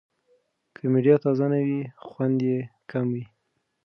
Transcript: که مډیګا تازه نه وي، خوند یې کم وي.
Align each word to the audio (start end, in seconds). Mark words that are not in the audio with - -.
که 0.75 0.83
مډیګا 0.91 1.17
تازه 1.23 1.45
نه 1.51 1.59
وي، 1.65 1.79
خوند 2.07 2.37
یې 2.49 2.57
کم 2.91 3.05
وي. 3.13 3.25